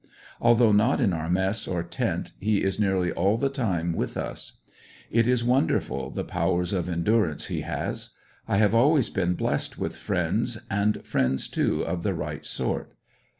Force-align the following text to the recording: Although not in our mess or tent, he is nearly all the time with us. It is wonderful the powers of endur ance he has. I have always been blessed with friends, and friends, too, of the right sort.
Although 0.41 0.71
not 0.71 0.99
in 0.99 1.13
our 1.13 1.29
mess 1.29 1.67
or 1.67 1.83
tent, 1.83 2.31
he 2.39 2.63
is 2.63 2.79
nearly 2.79 3.11
all 3.11 3.37
the 3.37 3.49
time 3.51 3.93
with 3.93 4.17
us. 4.17 4.53
It 5.11 5.27
is 5.27 5.43
wonderful 5.43 6.09
the 6.09 6.23
powers 6.23 6.73
of 6.73 6.87
endur 6.87 7.29
ance 7.29 7.49
he 7.49 7.61
has. 7.61 8.15
I 8.47 8.57
have 8.57 8.73
always 8.73 9.09
been 9.09 9.35
blessed 9.35 9.77
with 9.77 9.95
friends, 9.95 10.57
and 10.71 11.05
friends, 11.05 11.47
too, 11.47 11.83
of 11.83 12.01
the 12.01 12.15
right 12.15 12.43
sort. 12.43 12.93